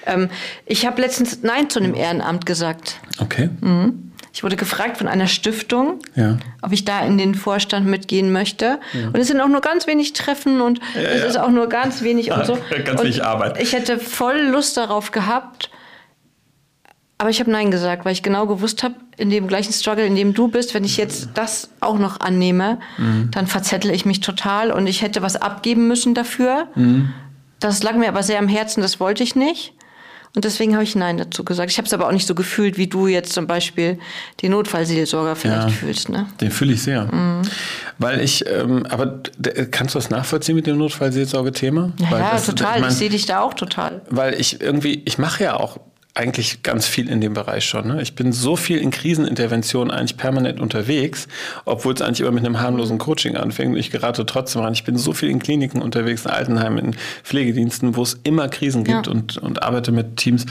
Ähm, 0.07 0.31
ich 0.67 0.87
habe 0.87 1.01
letztens 1.03 1.43
Nein 1.43 1.69
zu 1.69 1.79
einem 1.79 1.95
Ehrenamt 1.95 2.47
gesagt. 2.47 2.97
Okay. 3.21 3.51
Mhm. 3.61 4.11
Ich 4.33 4.45
wurde 4.45 4.57
gefragt 4.57 4.97
von 4.97 5.09
einer 5.09 5.27
Stiftung, 5.27 5.99
ja. 6.15 6.39
ob 6.63 6.73
ich 6.73 6.85
da 6.85 7.05
in 7.05 7.19
den 7.19 7.35
Vorstand 7.35 7.87
mitgehen 7.87 8.33
möchte. 8.33 8.79
Ja. 8.93 9.09
Und 9.09 9.17
es 9.17 9.27
sind 9.27 9.41
auch 9.41 9.49
nur 9.49 9.61
ganz 9.61 9.87
wenig 9.87 10.13
Treffen 10.13 10.61
und 10.61 10.81
ja, 10.95 11.01
es 11.01 11.25
ist 11.25 11.39
auch 11.39 11.51
nur 11.51 11.69
ganz 11.69 12.03
wenig 12.03 12.31
und 12.31 12.47
so. 12.47 12.57
ganz 12.85 13.03
wenig 13.03 13.25
Arbeit. 13.25 13.61
Ich 13.61 13.73
hätte 13.73 13.99
voll 13.99 14.39
Lust 14.39 14.77
darauf 14.77 15.11
gehabt, 15.11 15.71
aber 17.21 17.29
ich 17.29 17.39
habe 17.39 17.51
Nein 17.51 17.71
gesagt, 17.71 18.07
weil 18.07 18.13
ich 18.13 18.23
genau 18.23 18.47
gewusst 18.47 18.83
habe, 18.83 18.95
in 19.19 19.29
dem 19.29 19.47
gleichen 19.47 19.75
Struggle, 19.75 20.07
in 20.07 20.17
dem 20.17 20.33
du 20.33 20.49
bist, 20.49 20.73
wenn 20.73 20.85
ich 20.85 20.97
jetzt 20.97 21.29
das 21.35 21.69
auch 21.81 21.99
noch 21.99 22.19
annehme, 22.21 22.79
mhm. 22.97 23.31
dann 23.31 23.47
verzettel 23.47 23.91
ich 23.91 24.07
mich 24.07 24.21
total 24.21 24.73
und 24.73 24.87
ich 24.87 25.03
hätte 25.03 25.21
was 25.21 25.37
abgeben 25.37 25.87
müssen 25.87 26.15
dafür. 26.15 26.69
Mhm. 26.77 27.13
Das 27.59 27.83
lag 27.83 27.95
mir 27.95 28.09
aber 28.09 28.23
sehr 28.23 28.39
am 28.39 28.49
Herzen, 28.49 28.81
das 28.81 29.01
wollte 29.01 29.23
ich 29.23 29.37
nicht. 29.37 29.75
Und 30.35 30.47
deswegen 30.47 30.73
habe 30.73 30.85
ich 30.85 30.97
Nein 30.97 31.19
dazu 31.19 31.45
gesagt. 31.45 31.71
Ich 31.71 31.77
habe 31.77 31.85
es 31.85 31.93
aber 31.93 32.07
auch 32.07 32.13
nicht 32.13 32.27
so 32.27 32.35
gefühlt, 32.35 32.79
wie 32.79 32.87
du 32.87 33.07
jetzt 33.07 33.35
zum 33.35 33.47
Beispiel 33.47 33.99
den 34.41 34.53
Notfallseelsorger 34.53 35.37
vielleicht 35.37 35.69
ja, 35.69 35.75
fühlst. 35.75 36.09
Ne? 36.09 36.27
Den 36.41 36.51
fühle 36.51 36.73
ich 36.73 36.83
sehr. 36.83 37.05
Mhm. 37.05 37.43
Weil 37.99 38.23
ich, 38.23 38.47
ähm, 38.49 38.87
aber 38.89 39.21
kannst 39.71 39.95
du 39.95 39.99
das 39.99 40.09
nachvollziehen 40.09 40.57
mit 40.57 40.67
dem 40.67 40.79
Notfallseelsorge-Thema? 40.79 41.93
Ja, 41.99 42.19
ja 42.19 42.31
das, 42.33 42.47
total. 42.47 42.77
Ich, 42.77 42.81
mein, 42.81 42.91
ich 42.91 42.97
sehe 42.97 43.11
dich 43.11 43.27
da 43.27 43.41
auch 43.41 43.53
total. 43.53 44.01
Weil 44.09 44.41
ich 44.41 44.63
irgendwie, 44.63 45.03
ich 45.05 45.19
mache 45.19 45.45
ja 45.45 45.57
auch 45.57 45.81
eigentlich 46.21 46.63
ganz 46.63 46.87
viel 46.87 47.09
in 47.09 47.21
dem 47.21 47.33
Bereich 47.35 47.65
schon. 47.65 47.89
Ne? 47.89 48.03
Ich 48.03 48.15
bin 48.15 48.33
so 48.33 48.55
viel 48.55 48.79
in 48.79 48.91
Kriseninterventionen 48.91 49.91
eigentlich 49.91 50.19
permanent 50.19 50.61
unterwegs, 50.61 51.29
obwohl 51.65 51.95
es 51.95 52.03
eigentlich 52.03 52.21
immer 52.21 52.31
mit 52.31 52.45
einem 52.45 52.61
harmlosen 52.61 52.99
Coaching 52.99 53.37
anfängt. 53.37 53.77
Ich 53.79 53.91
gerate 53.91 54.27
trotzdem 54.27 54.63
rein. 54.63 54.75
Ich 54.75 54.85
bin 54.85 54.99
so 54.99 55.13
viel 55.13 55.31
in 55.31 55.39
Kliniken 55.39 55.81
unterwegs, 55.81 56.27
in 56.27 56.31
Altenheimen, 56.31 56.79
in 56.79 56.97
Pflegediensten, 57.25 57.97
wo 57.97 58.03
es 58.03 58.21
immer 58.23 58.49
Krisen 58.49 58.85
gibt 58.85 59.07
ja. 59.07 59.13
und, 59.13 59.39
und 59.39 59.63
arbeite 59.63 59.93
mit 59.93 60.19
Teams. 60.19 60.45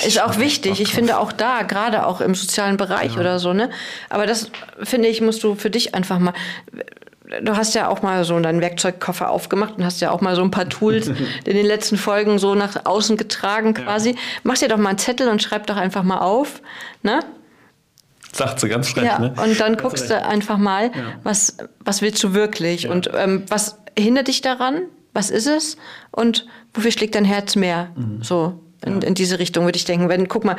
Ich 0.00 0.08
ist 0.08 0.22
auch 0.22 0.38
wichtig. 0.38 0.80
Ich 0.80 0.92
finde 0.92 1.18
auch 1.18 1.32
da, 1.32 1.62
gerade 1.62 2.06
auch 2.06 2.20
im 2.20 2.34
sozialen 2.34 2.76
Bereich 2.76 3.14
ja. 3.14 3.20
oder 3.20 3.38
so, 3.38 3.52
ne? 3.52 3.70
Aber 4.08 4.26
das 4.26 4.50
finde 4.82 5.08
ich, 5.08 5.20
musst 5.20 5.42
du 5.42 5.54
für 5.54 5.70
dich 5.70 5.94
einfach 5.94 6.18
mal 6.18 6.34
du 7.42 7.56
hast 7.56 7.74
ja 7.74 7.88
auch 7.88 8.02
mal 8.02 8.24
so 8.24 8.38
deinen 8.40 8.60
Werkzeugkoffer 8.60 9.30
aufgemacht 9.30 9.76
und 9.78 9.84
hast 9.84 10.00
ja 10.00 10.10
auch 10.10 10.20
mal 10.20 10.34
so 10.36 10.42
ein 10.42 10.50
paar 10.50 10.68
Tools 10.68 11.08
in 11.44 11.56
den 11.56 11.66
letzten 11.66 11.96
Folgen 11.96 12.38
so 12.38 12.54
nach 12.54 12.84
außen 12.84 13.16
getragen 13.16 13.74
quasi. 13.74 14.10
Ja. 14.10 14.16
Mach 14.42 14.58
dir 14.58 14.68
doch 14.68 14.78
mal 14.78 14.90
einen 14.90 14.98
Zettel 14.98 15.28
und 15.28 15.42
schreib 15.42 15.66
doch 15.66 15.76
einfach 15.76 16.02
mal 16.02 16.18
auf, 16.18 16.62
ne? 17.02 17.20
Sagt 18.32 18.60
sie 18.60 18.68
ganz 18.68 18.88
frech, 18.88 19.04
ja, 19.04 19.18
ne? 19.18 19.34
Und 19.42 19.58
dann 19.60 19.76
guckst 19.76 20.08
du 20.08 20.24
einfach 20.24 20.56
mal, 20.56 20.86
ja. 20.86 21.14
was, 21.24 21.56
was 21.80 22.00
willst 22.00 22.22
du 22.22 22.32
wirklich 22.32 22.82
ja. 22.82 22.90
und 22.90 23.10
ähm, 23.14 23.44
was 23.48 23.78
hindert 23.98 24.28
dich 24.28 24.40
daran? 24.40 24.82
Was 25.12 25.30
ist 25.30 25.48
es? 25.48 25.76
Und 26.12 26.46
wofür 26.72 26.92
schlägt 26.92 27.16
dein 27.16 27.24
Herz 27.24 27.56
mehr? 27.56 27.90
Mhm. 27.96 28.22
So 28.22 28.60
in, 28.84 29.02
in 29.02 29.14
diese 29.14 29.38
Richtung 29.38 29.64
würde 29.64 29.76
ich 29.76 29.84
denken. 29.84 30.08
Wenn, 30.08 30.28
guck 30.28 30.44
mal, 30.44 30.56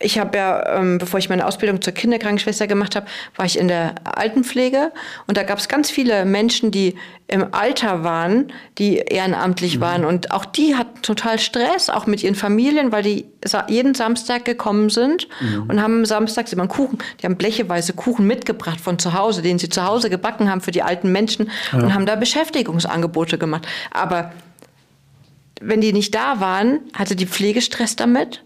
ich 0.00 0.18
habe 0.18 0.36
ja, 0.36 0.78
ähm, 0.78 0.98
bevor 0.98 1.18
ich 1.18 1.28
meine 1.28 1.46
Ausbildung 1.46 1.80
zur 1.80 1.92
Kinderkrankenschwester 1.92 2.66
gemacht 2.66 2.96
habe, 2.96 3.06
war 3.36 3.46
ich 3.46 3.56
in 3.56 3.68
der 3.68 3.94
Altenpflege 4.02 4.92
und 5.28 5.36
da 5.36 5.44
gab 5.44 5.58
es 5.58 5.68
ganz 5.68 5.88
viele 5.88 6.24
Menschen, 6.24 6.72
die 6.72 6.96
im 7.28 7.54
Alter 7.54 8.02
waren, 8.02 8.52
die 8.76 8.96
ehrenamtlich 8.96 9.76
mhm. 9.76 9.80
waren 9.80 10.04
und 10.04 10.32
auch 10.32 10.44
die 10.44 10.74
hatten 10.74 11.00
total 11.02 11.38
Stress, 11.38 11.90
auch 11.90 12.06
mit 12.06 12.24
ihren 12.24 12.34
Familien, 12.34 12.90
weil 12.90 13.04
die 13.04 13.26
jeden 13.68 13.94
Samstag 13.94 14.44
gekommen 14.44 14.90
sind 14.90 15.28
mhm. 15.40 15.66
und 15.68 15.80
haben 15.80 16.04
samstags 16.04 16.52
immer 16.52 16.62
einen 16.62 16.70
Kuchen, 16.70 16.98
die 17.20 17.26
haben 17.26 17.36
blecheweise 17.36 17.92
Kuchen 17.92 18.26
mitgebracht 18.26 18.80
von 18.80 18.98
zu 18.98 19.12
Hause, 19.12 19.42
den 19.42 19.60
sie 19.60 19.68
zu 19.68 19.84
Hause 19.84 20.10
gebacken 20.10 20.50
haben 20.50 20.60
für 20.60 20.72
die 20.72 20.82
alten 20.82 21.12
Menschen 21.12 21.50
ja. 21.72 21.78
und 21.78 21.94
haben 21.94 22.04
da 22.04 22.16
Beschäftigungsangebote 22.16 23.38
gemacht. 23.38 23.66
Aber 23.92 24.32
wenn 25.60 25.80
die 25.80 25.92
nicht 25.92 26.14
da 26.16 26.40
waren, 26.40 26.80
hatte 26.94 27.14
die 27.14 27.26
Pflege 27.26 27.62
Stress 27.62 27.94
damit 27.94 28.42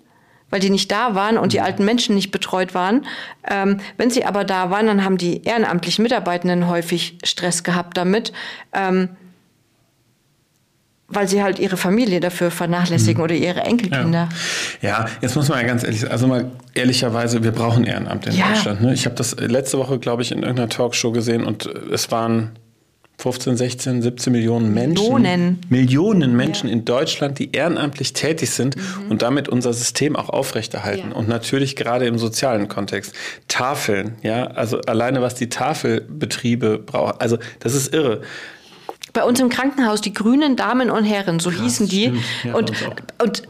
weil 0.50 0.60
die 0.60 0.70
nicht 0.70 0.90
da 0.90 1.14
waren 1.14 1.38
und 1.38 1.52
die 1.52 1.58
mhm. 1.58 1.64
alten 1.64 1.84
Menschen 1.84 2.14
nicht 2.14 2.30
betreut 2.30 2.74
waren. 2.74 3.06
Ähm, 3.48 3.80
wenn 3.96 4.10
sie 4.10 4.24
aber 4.24 4.44
da 4.44 4.70
waren, 4.70 4.86
dann 4.86 5.04
haben 5.04 5.18
die 5.18 5.42
ehrenamtlichen 5.44 6.02
Mitarbeitenden 6.02 6.68
häufig 6.68 7.18
Stress 7.24 7.62
gehabt 7.62 7.96
damit. 7.96 8.32
Ähm, 8.72 9.10
weil 11.10 11.26
sie 11.26 11.42
halt 11.42 11.58
ihre 11.58 11.78
Familie 11.78 12.20
dafür 12.20 12.50
vernachlässigen 12.50 13.18
mhm. 13.18 13.24
oder 13.24 13.34
ihre 13.34 13.60
Enkelkinder. 13.60 14.28
Ja. 14.82 14.88
ja. 14.88 15.06
jetzt 15.22 15.36
muss 15.36 15.48
man 15.48 15.58
ja 15.60 15.66
ganz 15.66 15.82
ehrlich, 15.82 16.10
also 16.10 16.26
mal 16.26 16.50
ehrlicherweise, 16.74 17.42
wir 17.42 17.52
brauchen 17.52 17.84
Ehrenamt 17.84 18.26
in 18.26 18.34
ja. 18.34 18.48
Deutschland. 18.48 18.82
Ne? 18.82 18.92
Ich 18.92 19.06
habe 19.06 19.16
das 19.16 19.34
letzte 19.38 19.78
Woche, 19.78 19.98
glaube 19.98 20.20
ich, 20.20 20.32
in 20.32 20.40
irgendeiner 20.40 20.68
Talkshow 20.68 21.10
gesehen 21.10 21.44
und 21.44 21.64
es 21.66 22.10
waren 22.10 22.58
15, 23.18 23.56
16, 23.56 24.02
17 24.02 24.32
Millionen 24.32 24.72
Menschen. 24.72 25.02
Millionen. 25.02 25.60
Millionen 25.68 26.36
Menschen 26.36 26.68
ja. 26.68 26.72
in 26.72 26.84
Deutschland, 26.84 27.40
die 27.40 27.50
ehrenamtlich 27.50 28.12
tätig 28.12 28.50
sind 28.50 28.76
mhm. 28.76 29.10
und 29.10 29.22
damit 29.22 29.48
unser 29.48 29.72
System 29.72 30.14
auch 30.14 30.28
aufrechterhalten. 30.28 31.10
Ja. 31.10 31.16
Und 31.16 31.28
natürlich 31.28 31.74
gerade 31.74 32.06
im 32.06 32.16
sozialen 32.16 32.68
Kontext. 32.68 33.12
Tafeln, 33.48 34.14
ja, 34.22 34.46
also 34.46 34.80
alleine 34.82 35.20
was 35.20 35.34
die 35.34 35.48
Tafelbetriebe 35.48 36.78
brauchen. 36.78 37.14
Also 37.18 37.38
das 37.58 37.74
ist 37.74 37.92
irre. 37.92 38.22
Bei 39.12 39.24
uns 39.24 39.40
im 39.40 39.48
Krankenhaus, 39.48 40.00
die 40.00 40.12
grünen 40.12 40.54
Damen 40.54 40.88
und 40.88 41.02
Herren, 41.02 41.40
so 41.40 41.50
Krass, 41.50 41.60
hießen 41.60 41.88
die. 41.88 42.12
Ja, 42.44 42.54
und, 42.54 42.72
und 43.20 43.42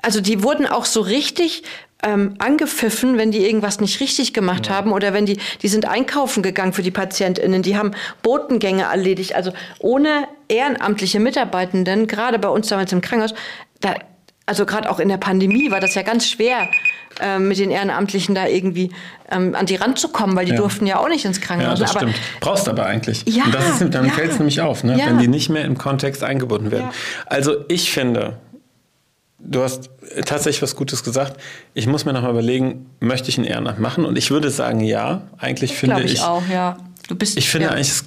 also 0.00 0.22
die 0.22 0.42
wurden 0.42 0.66
auch 0.66 0.86
so 0.86 1.02
richtig 1.02 1.62
ähm, 2.04 2.34
angepfiffen, 2.38 3.16
wenn 3.18 3.30
die 3.30 3.44
irgendwas 3.44 3.80
nicht 3.80 4.00
richtig 4.00 4.34
gemacht 4.34 4.66
ja. 4.66 4.74
haben 4.74 4.92
oder 4.92 5.12
wenn 5.12 5.26
die, 5.26 5.38
die 5.62 5.68
sind 5.68 5.88
einkaufen 5.88 6.42
gegangen 6.42 6.72
für 6.72 6.82
die 6.82 6.90
PatientInnen, 6.90 7.62
die 7.62 7.76
haben 7.76 7.92
Botengänge 8.22 8.82
erledigt. 8.82 9.34
Also 9.34 9.52
ohne 9.78 10.28
ehrenamtliche 10.48 11.18
Mitarbeitenden, 11.18 12.06
gerade 12.06 12.38
bei 12.38 12.48
uns 12.48 12.68
damals 12.68 12.92
im 12.92 13.00
Krankenhaus, 13.00 13.34
da, 13.80 13.94
also 14.46 14.66
gerade 14.66 14.90
auch 14.90 15.00
in 15.00 15.08
der 15.08 15.16
Pandemie 15.16 15.70
war 15.70 15.80
das 15.80 15.94
ja 15.94 16.02
ganz 16.02 16.28
schwer, 16.28 16.68
äh, 17.20 17.38
mit 17.38 17.58
den 17.58 17.70
Ehrenamtlichen 17.70 18.34
da 18.34 18.46
irgendwie 18.46 18.90
ähm, 19.30 19.54
an 19.54 19.64
die 19.66 19.76
Rand 19.76 19.98
zu 19.98 20.08
kommen, 20.08 20.36
weil 20.36 20.44
die 20.44 20.52
ja. 20.52 20.58
durften 20.58 20.86
ja 20.86 20.98
auch 20.98 21.08
nicht 21.08 21.24
ins 21.24 21.40
Krankenhaus. 21.40 21.78
Ja, 21.78 21.86
das 21.86 21.96
aber, 21.96 22.00
stimmt. 22.00 22.20
Brauchst 22.40 22.68
aber 22.68 22.84
eigentlich. 22.84 23.24
Ja, 23.26 23.44
Und 23.44 23.54
das 23.54 23.80
ist, 23.80 23.94
dann 23.94 24.06
ja. 24.06 24.12
fällt 24.12 24.32
es 24.32 24.38
nämlich 24.38 24.60
auf, 24.60 24.84
ne? 24.84 25.00
wenn 25.02 25.18
die 25.18 25.28
nicht 25.28 25.48
mehr 25.48 25.64
im 25.64 25.78
Kontext 25.78 26.22
eingebunden 26.22 26.70
werden. 26.70 26.90
Also 27.26 27.64
ich 27.68 27.92
finde, 27.92 28.36
du 29.44 29.62
hast 29.62 29.90
tatsächlich 30.24 30.62
was 30.62 30.76
Gutes 30.76 31.04
gesagt. 31.04 31.40
Ich 31.74 31.86
muss 31.86 32.04
mir 32.04 32.12
noch 32.12 32.22
mal 32.22 32.30
überlegen, 32.30 32.86
möchte 33.00 33.28
ich 33.28 33.38
ein 33.38 33.44
Ehrenamt 33.44 33.78
machen? 33.78 34.04
Und 34.04 34.16
ich 34.18 34.30
würde 34.30 34.50
sagen, 34.50 34.80
ja. 34.80 35.22
Eigentlich 35.38 35.70
das 35.70 35.78
finde 35.80 36.02
ich. 36.02 36.14
ich 36.14 36.22
auch, 36.22 36.42
ja. 36.50 36.78
Du 37.08 37.14
bist, 37.14 37.36
ich 37.36 37.50
finde 37.50 37.68
ja. 37.68 37.72
eigentlich, 37.74 38.02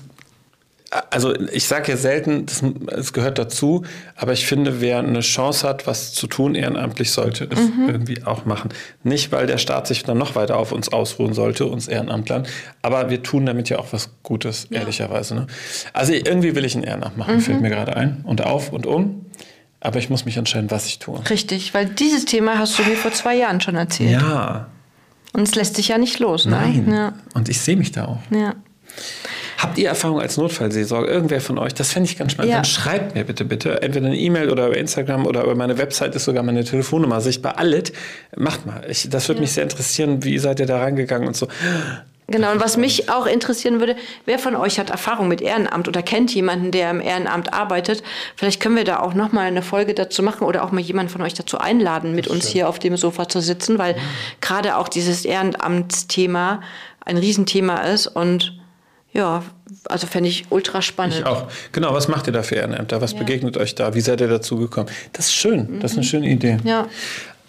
also 1.12 1.36
ich 1.51 1.65
sage 1.67 1.91
ja 1.91 1.98
selten, 1.98 2.46
es 2.88 3.13
gehört 3.13 3.38
dazu, 3.38 3.84
aber 4.15 4.34
ich 4.34 4.46
finde, 4.48 4.82
wer 4.82 5.00
eine 5.00 5.20
Chance 5.20 5.67
hat, 5.67 5.86
was 5.86 6.13
zu 6.13 6.27
tun 6.27 6.56
ehrenamtlich, 6.56 7.12
sollte 7.12 7.48
es 7.51 7.60
mhm. 7.60 7.89
irgendwie 7.89 8.24
auch 8.24 8.46
machen. 8.46 8.70
Nicht, 9.03 9.32
weil 9.32 9.48
der 9.48 9.58
Staat 9.58 9.88
sich 9.88 10.03
dann 10.03 10.17
noch 10.17 10.36
weiter 10.36 10.58
auf 10.58 10.72
uns 10.72 10.89
ausruhen 10.89 11.34
sollte, 11.34 11.65
uns 11.65 11.88
Ehrenamtlern, 11.88 12.48
aber 12.82 13.10
wir 13.10 13.22
tun 13.22 13.46
damit 13.46 13.70
ja 13.70 13.79
auch 13.79 13.91
was 13.91 14.10
Gutes, 14.24 14.67
ja. 14.70 14.79
ehrlicherweise. 14.79 15.36
Ne? 15.36 15.48
Also 15.94 16.13
irgendwie 16.13 16.56
will 16.56 16.65
ich 16.65 16.75
ein 16.75 16.84
Ehrenamt 16.84 17.17
machen, 17.17 17.36
mhm. 17.36 17.41
fällt 17.41 17.62
mir 17.62 17.70
gerade 17.70 17.96
ein. 17.96 18.24
Und 18.24 18.44
auf 18.44 18.72
und 18.72 18.86
um. 18.86 19.25
Aber 19.79 20.00
ich 20.00 20.10
muss 20.10 20.25
mich 20.25 20.38
entscheiden, 20.38 20.72
was 20.72 20.88
ich 20.88 21.00
tue. 21.00 21.29
Richtig, 21.29 21.74
weil 21.74 21.86
dieses 21.86 22.25
Thema 22.25 22.57
hast 22.57 22.77
du 22.79 22.84
mir 22.84 22.96
vor 22.96 23.12
zwei 23.13 23.36
Jahren 23.36 23.62
schon 23.62 23.75
erzählt. 23.75 24.22
Ja. 24.22 24.67
Und 25.34 25.48
es 25.48 25.55
lässt 25.55 25.75
sich 25.75 25.89
ja 25.89 25.98
nicht 25.98 26.19
los. 26.19 26.46
Ne? 26.46 26.51
Nein. 26.51 26.91
Ja. 26.91 27.13
Und 27.36 27.48
ich 27.48 27.62
sehe 27.62 27.77
mich 27.77 27.91
da 27.91 28.05
auch. 28.05 28.19
Ja. 28.31 28.55
Habt 29.60 29.77
ihr 29.77 29.89
Erfahrung 29.89 30.19
als 30.19 30.38
Notfallseelsorger? 30.38 31.07
Irgendwer 31.07 31.41
von 31.41 31.57
euch? 31.57 31.74
Das 31.74 31.91
fände 31.91 32.10
ich 32.10 32.17
ganz 32.17 32.31
spannend. 32.31 32.51
Ja. 32.51 32.57
Dann 32.57 32.65
schreibt 32.65 33.15
mir 33.15 33.24
bitte, 33.24 33.43
bitte. 33.43 33.81
Entweder 33.81 34.07
eine 34.07 34.17
E-Mail 34.17 34.51
oder 34.51 34.67
über 34.67 34.77
Instagram 34.77 35.25
oder 35.25 35.43
über 35.43 35.55
meine 35.55 35.77
Website 35.77 36.15
ist 36.15 36.25
sogar 36.25 36.43
meine 36.43 36.63
Telefonnummer 36.63 37.22
sichtbar. 37.22 37.57
Alles. 37.57 37.91
Macht 38.36 38.65
mal. 38.65 38.86
Ich, 38.88 39.10
das 39.10 39.27
würde 39.27 39.39
ja. 39.39 39.41
mich 39.41 39.53
sehr 39.53 39.63
interessieren. 39.63 40.24
Wie 40.24 40.38
seid 40.38 40.60
ihr 40.60 40.67
da 40.67 40.79
reingegangen 40.79 41.27
und 41.27 41.36
so? 41.36 41.48
Genau, 42.29 42.51
und 42.51 42.60
was 42.60 42.75
mich 42.75 43.10
auch 43.10 43.25
interessieren 43.25 43.79
würde, 43.79 43.96
wer 44.25 44.38
von 44.38 44.53
euch 44.55 44.79
hat 44.79 44.89
Erfahrung 44.89 45.29
mit 45.29 45.41
Ehrenamt 45.41 45.88
oder 45.88 46.01
kennt 46.01 46.36
jemanden, 46.36 46.72
der 46.72 46.91
im 46.91 47.00
Ehrenamt 47.00 47.53
arbeitet? 47.53 48.03
Vielleicht 48.36 48.62
können 48.62 48.75
wir 48.75 48.84
da 48.84 49.00
auch 49.00 49.13
nochmal 49.13 49.48
eine 49.48 49.62
Folge 49.62 49.93
dazu 49.93 50.22
machen 50.24 50.43
oder 50.43 50.65
auch 50.65 50.72
mal 50.72 50.81
jemanden 50.81 51.10
von 51.10 51.22
euch 51.22 51.36
dazu 51.36 51.57
einladen, 51.57 52.15
mit 52.15 52.27
uns 52.27 52.48
hier 52.48 52.67
auf 52.67 52.79
dem 52.79 52.98
Sofa 52.98 53.29
zu 53.29 53.39
sitzen, 53.39 53.77
weil 53.77 53.93
mhm. 53.93 54.00
gerade 54.41 54.75
auch 54.75 54.89
dieses 54.89 55.24
Ehrenamtsthema 55.24 56.62
ein 57.05 57.17
Riesenthema 57.17 57.77
ist 57.77 58.07
und 58.07 58.60
ja, 59.13 59.41
also 59.86 60.05
fände 60.05 60.27
ich 60.27 60.46
ultra 60.50 60.81
spannend. 60.81 61.15
Ich 61.19 61.25
auch. 61.25 61.48
Genau, 61.72 61.93
was 61.93 62.10
macht 62.10 62.27
ihr 62.27 62.34
da 62.34 62.43
für 62.43 62.55
Ehrenämter? 62.55 63.01
Was 63.01 63.13
ja. 63.13 63.19
begegnet 63.19 63.55
euch 63.55 63.74
da? 63.74 63.96
Wie 63.96 64.01
seid 64.01 64.19
ihr 64.19 64.27
dazu 64.27 64.57
gekommen? 64.57 64.89
Das 65.13 65.27
ist 65.27 65.34
schön, 65.34 65.75
mhm. 65.75 65.79
das 65.79 65.91
ist 65.91 65.98
eine 65.98 66.05
schöne 66.05 66.27
Idee. 66.27 66.57
Ja. 66.65 66.88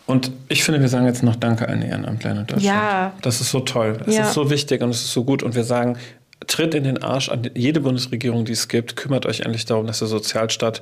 Und 0.08 0.32
ich 0.48 0.64
finde, 0.64 0.80
wir 0.80 0.88
sagen 0.88 1.04
jetzt 1.04 1.22
noch 1.22 1.36
Danke 1.36 1.68
an 1.68 1.82
Ehrenamtler 1.82 2.30
in 2.30 2.36
Deutschland. 2.38 2.62
Ja. 2.62 3.12
Das 3.20 3.42
ist 3.42 3.50
so 3.50 3.60
toll. 3.60 3.98
Es 4.06 4.16
ja. 4.16 4.22
ist 4.22 4.32
so 4.32 4.48
wichtig 4.48 4.80
und 4.80 4.88
es 4.88 5.04
ist 5.04 5.12
so 5.12 5.22
gut. 5.22 5.42
Und 5.42 5.54
wir 5.54 5.64
sagen, 5.64 5.98
tritt 6.46 6.74
in 6.74 6.84
den 6.84 7.02
Arsch 7.02 7.28
an 7.28 7.50
jede 7.54 7.80
Bundesregierung, 7.80 8.46
die 8.46 8.52
es 8.52 8.68
gibt. 8.68 8.96
Kümmert 8.96 9.26
euch 9.26 9.40
endlich 9.40 9.66
darum, 9.66 9.86
dass 9.86 9.98
der 9.98 10.08
Sozialstaat 10.08 10.80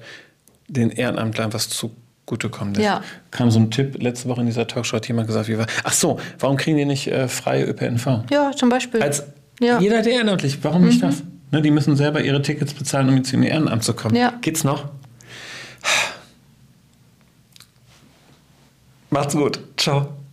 den 0.69 0.91
Ehrenamtlern 0.91 1.53
was 1.53 1.69
zugutekommt. 1.69 2.79
Ja. 2.79 3.03
kam 3.33 3.51
so 3.51 3.59
ein 3.59 3.73
Tipp 3.73 4.01
letzte 4.01 4.29
Woche 4.29 4.43
in 4.43 4.47
dieser 4.47 4.69
Talkshow, 4.69 4.97
hat 4.97 5.09
jemand 5.09 5.27
gesagt, 5.27 5.49
wie 5.49 5.59
war, 5.59 5.67
ach 5.83 5.93
so, 5.93 6.21
warum 6.39 6.57
kriegen 6.57 6.77
die 6.77 6.85
nicht 6.85 7.09
äh, 7.09 7.27
freie 7.27 7.65
ÖPNV? 7.65 8.31
Ja, 8.31 8.53
zum 8.55 8.69
Beispiel. 8.69 9.03
Als 9.03 9.25
ja. 9.59 9.81
jeder 9.81 9.99
hat 9.99 10.07
ehrenamtlich, 10.07 10.59
warum 10.63 10.83
mhm. 10.83 10.89
nicht 10.89 11.03
das? 11.03 11.25
Ne, 11.51 11.63
die 11.63 11.73
müssen 11.73 11.97
selber 11.97 12.21
ihre 12.21 12.43
Tickets 12.43 12.75
bezahlen, 12.75 13.09
um 13.09 13.17
jetzt 13.17 13.33
in 13.33 13.43
ihr 13.43 13.51
Ehrenamt 13.51 13.83
zu 13.83 13.93
kommen. 13.93 14.15
Ja. 14.15 14.35
Geht's 14.41 14.63
noch? 14.63 14.85
Macht's 19.11 19.35
gut. 19.35 19.61
Ciao. 19.77 20.26